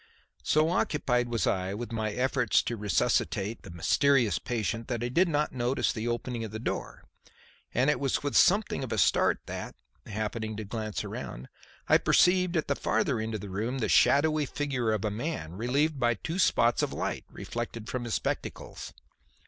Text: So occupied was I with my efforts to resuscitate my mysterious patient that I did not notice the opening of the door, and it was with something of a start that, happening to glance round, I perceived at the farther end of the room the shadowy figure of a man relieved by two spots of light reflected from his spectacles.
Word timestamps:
So 0.41 0.69
occupied 0.71 1.29
was 1.29 1.45
I 1.45 1.75
with 1.75 1.91
my 1.91 2.09
efforts 2.11 2.63
to 2.63 2.75
resuscitate 2.75 3.63
my 3.63 3.69
mysterious 3.77 4.39
patient 4.39 4.87
that 4.87 5.03
I 5.03 5.09
did 5.09 5.27
not 5.29 5.51
notice 5.51 5.93
the 5.93 6.07
opening 6.07 6.43
of 6.43 6.49
the 6.49 6.57
door, 6.57 7.03
and 7.71 7.87
it 7.87 7.99
was 7.99 8.23
with 8.23 8.35
something 8.35 8.83
of 8.83 8.91
a 8.91 8.97
start 8.97 9.41
that, 9.45 9.75
happening 10.07 10.57
to 10.57 10.63
glance 10.63 11.03
round, 11.03 11.49
I 11.87 11.99
perceived 11.99 12.57
at 12.57 12.67
the 12.67 12.73
farther 12.75 13.19
end 13.19 13.35
of 13.35 13.41
the 13.41 13.49
room 13.51 13.77
the 13.77 13.89
shadowy 13.89 14.47
figure 14.47 14.91
of 14.91 15.05
a 15.05 15.11
man 15.11 15.53
relieved 15.53 15.99
by 15.99 16.15
two 16.15 16.39
spots 16.39 16.81
of 16.81 16.93
light 16.93 17.25
reflected 17.29 17.87
from 17.87 18.05
his 18.05 18.15
spectacles. 18.15 18.93